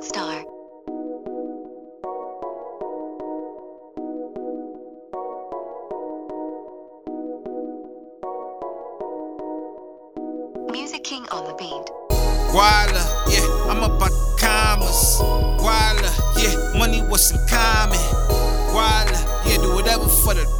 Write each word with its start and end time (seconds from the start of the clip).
Star. 0.00 0.44
Muzic 10.68 11.04
King 11.04 11.26
on 11.30 11.44
the 11.44 11.54
beat. 11.58 11.70
Gwallah, 12.50 13.06
yeah, 13.28 13.70
I'm 13.70 13.82
about 13.82 14.08
the 14.08 14.36
commas. 14.40 15.18
Gwallah, 15.60 16.42
yeah, 16.42 16.78
money 16.78 17.02
was 17.02 17.30
in 17.30 17.38
common. 17.46 17.98
Gwallah, 18.72 19.46
yeah, 19.46 19.58
do 19.58 19.74
whatever 19.74 20.08
for 20.08 20.32
the 20.32 20.59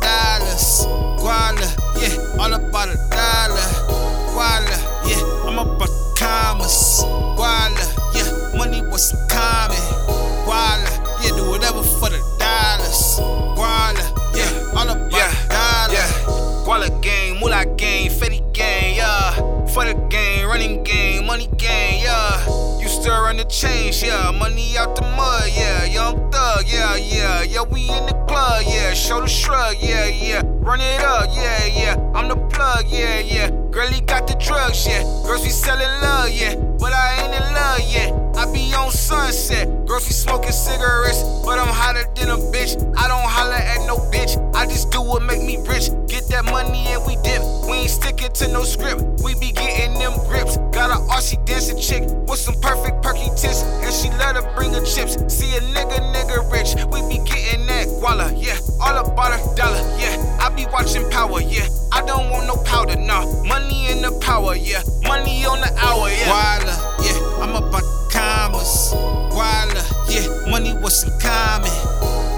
For 19.73 19.85
the 19.85 19.95
game, 20.11 20.49
running 20.49 20.83
game, 20.83 21.27
money 21.27 21.47
game, 21.57 22.03
yeah. 22.03 22.45
You 22.81 22.89
still 22.89 23.23
run 23.23 23.37
the 23.37 23.45
change, 23.45 24.03
yeah. 24.03 24.33
Money 24.33 24.77
out 24.77 24.97
the 24.97 25.03
mud, 25.03 25.49
yeah. 25.55 25.85
Young 25.85 26.29
thug, 26.33 26.65
yeah, 26.67 26.97
yeah. 26.97 27.43
Yeah, 27.43 27.63
we 27.63 27.83
in 27.83 28.07
the 28.07 28.15
club, 28.27 28.65
yeah. 28.67 28.93
Show 28.95 29.21
the 29.21 29.29
shrug, 29.29 29.77
yeah, 29.81 30.07
yeah. 30.07 30.43
Run 30.45 30.81
it 30.81 31.01
up, 31.01 31.31
yeah, 31.33 31.67
yeah. 31.67 32.13
I'm 32.17 32.27
the 32.27 32.35
plug, 32.35 32.87
yeah, 32.89 33.21
yeah. 33.21 33.51
Girlie 33.71 34.01
got 34.01 34.27
the 34.27 34.35
drugs, 34.35 34.89
yeah. 34.89 35.05
Girls 35.25 35.45
be 35.45 35.51
selling 35.51 35.87
love, 36.03 36.31
yeah. 36.31 36.57
But 36.57 36.93
I 36.93 37.23
ain't 37.23 37.35
in 37.35 37.55
love 37.55 37.81
yet. 37.87 38.13
I 38.37 38.53
be 38.53 38.75
on 38.75 38.91
sunset. 38.91 39.69
Girls 39.87 40.09
be 40.09 40.13
smoking 40.13 40.51
cigarettes, 40.51 41.23
but 41.45 41.61
I'm 41.61 41.69
hotter 41.69 42.07
than 42.17 42.31
a 42.31 42.37
bitch. 42.51 42.75
I 42.99 43.07
don't 43.07 43.23
holler 43.23 43.55
at 43.55 43.87
no 43.87 43.99
bitch. 44.11 44.35
I 44.53 44.67
just 44.67 44.91
do 44.91 45.01
what 45.01 45.23
make 45.23 45.43
me 45.43 45.59
rich. 45.69 45.91
Get 46.09 46.27
that 46.29 46.45
money 46.47 46.89
and 46.89 47.07
we 47.07 47.15
dip. 47.23 47.40
Ain't 47.81 47.89
sticking 47.89 48.31
to 48.33 48.49
no 48.53 48.63
script. 48.63 49.01
We 49.25 49.35
be 49.41 49.53
getting 49.53 49.95
them 49.95 50.13
grips. 50.29 50.59
Got 50.71 50.91
a 50.91 51.01
Aussie 51.09 51.43
dancing 51.47 51.81
chick 51.81 52.03
with 52.29 52.39
some 52.39 52.55
perfect 52.61 53.03
perky 53.03 53.31
tits, 53.41 53.63
and 53.63 53.95
she 53.95 54.11
let 54.21 54.37
her 54.37 54.45
bring 54.55 54.75
her 54.75 54.85
chips. 54.85 55.17
See 55.33 55.57
a 55.57 55.61
nigga, 55.61 55.97
nigga 56.13 56.45
rich. 56.53 56.77
We 56.93 57.01
be 57.09 57.25
getting 57.25 57.65
that 57.67 57.89
gwallah, 57.99 58.37
yeah. 58.37 58.59
All 58.83 58.99
about 58.99 59.33
a 59.33 59.57
dollar, 59.57 59.81
yeah. 59.99 60.21
I 60.43 60.51
be 60.51 60.67
watching 60.67 61.09
power, 61.09 61.41
yeah. 61.41 61.69
I 61.91 62.05
don't 62.05 62.29
want 62.29 62.47
no 62.47 62.57
powder, 62.65 62.97
nah. 62.97 63.25
Money 63.45 63.89
in 63.91 64.03
the 64.03 64.13
power, 64.21 64.55
yeah. 64.55 64.83
Money 65.09 65.47
on 65.47 65.61
the 65.63 65.73
hour, 65.81 66.11
yeah. 66.11 66.29
Gwallah, 66.29 66.77
yeah, 67.07 67.43
I'm 67.43 67.57
about 67.57 67.81
the 67.81 68.09
commas. 68.13 68.93
Gwallah, 69.33 69.85
yeah, 70.13 70.51
money 70.51 70.75
was 70.75 71.03
in 71.05 71.19
common. 71.19 71.73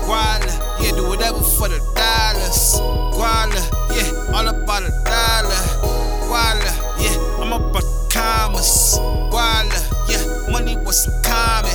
Gwallah, 0.07 0.55
yeah, 0.81 0.93
do 0.95 1.09
whatever 1.09 1.41
for 1.41 1.67
the 1.67 1.83
dollars. 1.97 3.02
Gwallah, 3.23 3.63
yeah, 3.95 4.35
all 4.35 4.49
about 4.49 4.83
a 4.83 4.91
dollar. 5.07 5.63
Gwallah, 6.27 6.75
yeah, 6.99 7.41
I'm 7.41 7.53
about 7.53 7.85
commas. 8.11 8.99
Gwallah, 9.31 10.11
yeah, 10.11 10.51
money 10.51 10.75
was 10.79 11.07
common. 11.23 11.71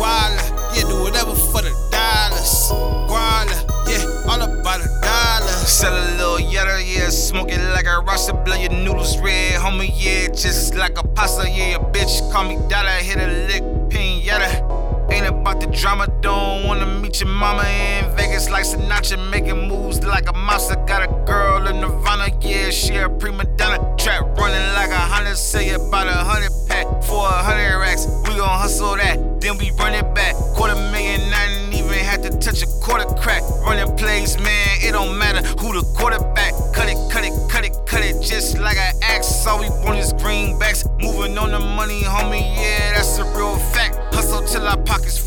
Gwallah, 0.00 0.74
yeah, 0.74 0.88
do 0.88 1.02
whatever 1.02 1.34
for 1.34 1.60
the 1.60 1.68
dollars. 1.92 2.72
Guala, 3.12 3.60
yeah, 3.92 4.32
all 4.32 4.40
about 4.40 4.80
a 4.80 4.88
dollar. 5.02 5.52
Sell 5.68 5.92
a 5.92 6.16
little 6.16 6.40
yetta, 6.40 6.82
yeah, 6.82 7.10
smoke 7.10 7.52
it 7.52 7.60
like 7.74 7.84
a 7.84 8.00
rasta, 8.00 8.32
blow 8.32 8.56
your 8.56 8.72
noodles 8.72 9.18
red, 9.18 9.60
homie, 9.60 9.90
yeah, 9.92 10.28
just 10.28 10.74
like 10.76 10.98
a 10.98 11.06
pasta, 11.08 11.46
yeah, 11.46 11.76
bitch, 11.76 12.32
call 12.32 12.44
me 12.44 12.56
dollar, 12.70 12.88
hit 13.04 13.18
a 13.18 13.26
lick, 13.26 13.62
pinata. 13.90 15.12
Ain't 15.12 15.26
about 15.26 15.60
the 15.60 15.66
drama, 15.66 16.06
don't 16.22 16.64
wanna 16.64 16.86
meet 16.86 17.20
your 17.20 17.28
mama 17.28 17.64
in 17.64 18.16
Vegas 18.16 18.29
like 18.48 18.64
Sinatra, 18.64 19.18
making 19.30 19.68
moves 19.68 20.02
like 20.04 20.28
a 20.28 20.32
monster. 20.32 20.76
Got 20.86 21.02
a 21.02 21.08
girl 21.26 21.66
in 21.66 21.80
Nirvana, 21.80 22.28
yeah, 22.40 22.70
she 22.70 22.96
a 22.96 23.08
prima 23.08 23.44
donna. 23.56 23.78
Trap 23.98 24.38
running 24.38 24.72
like 24.74 24.90
a 24.90 24.98
Honda, 24.98 25.36
say 25.36 25.70
about 25.74 26.06
a 26.06 26.12
hundred 26.12 26.52
pack 26.68 26.86
for 27.02 27.26
a 27.26 27.42
hundred 27.42 27.78
racks. 27.78 28.06
We 28.24 28.36
gon' 28.36 28.48
hustle 28.48 28.96
that, 28.96 29.40
then 29.40 29.58
we 29.58 29.70
run 29.72 29.92
it 29.94 30.14
back. 30.14 30.34
Quarter 30.56 30.76
million, 30.92 31.20
I 31.34 31.48
didn't 31.48 31.74
even 31.74 31.98
have 31.98 32.22
to 32.22 32.30
touch 32.38 32.62
a 32.62 32.66
quarter 32.80 33.04
crack. 33.20 33.42
Running 33.66 33.94
plays, 33.96 34.38
man, 34.38 34.78
it 34.80 34.92
don't 34.92 35.18
matter 35.18 35.42
who 35.60 35.74
the 35.74 35.82
quarterback. 35.98 36.54
Cut 36.72 36.88
it, 36.88 36.96
cut 37.10 37.24
it, 37.24 37.34
cut 37.50 37.64
it, 37.64 37.74
cut 37.86 38.02
it, 38.02 38.22
just 38.22 38.58
like 38.58 38.76
an 38.76 38.94
axe. 39.02 39.46
All 39.46 39.60
we 39.60 39.68
want 39.84 39.98
is 39.98 40.14
greenbacks. 40.14 40.86
Moving 41.02 41.36
on 41.36 41.50
the 41.50 41.58
money, 41.58 42.02
homie, 42.02 42.40
yeah, 42.56 42.94
that's 42.94 43.18
a 43.18 43.24
real 43.36 43.56
fact. 43.56 43.96
Hustle 44.14 44.42
till 44.46 44.66
our 44.66 44.78
pockets 44.78 45.18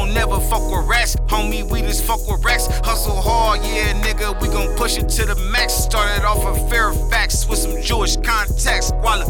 don't 0.00 0.14
never 0.14 0.40
fuck 0.40 0.62
with 0.70 0.88
rats, 0.88 1.16
homie. 1.28 1.68
We 1.70 1.82
just 1.82 2.04
fuck 2.04 2.20
with 2.28 2.44
racks. 2.44 2.66
Hustle 2.84 3.20
hard, 3.20 3.60
yeah, 3.60 3.92
nigga. 4.02 4.40
We 4.40 4.48
gon' 4.48 4.74
push 4.76 4.96
it 4.96 5.08
to 5.10 5.26
the 5.26 5.34
max. 5.52 5.74
Started 5.74 6.24
off 6.24 6.44
of 6.44 6.56
Fairfax 6.70 7.46
with 7.48 7.58
some 7.58 7.80
Jewish 7.82 8.16
contacts. 8.16 8.92
Walla. 9.02 9.26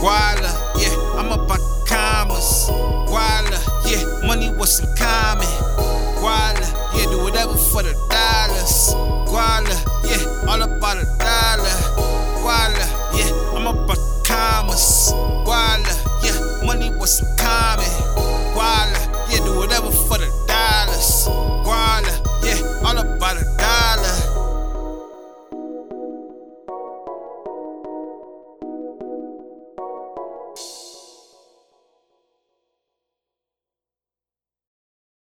Gwallah, 0.00 0.53